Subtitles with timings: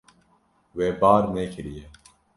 [0.75, 1.83] We bar nekiriye.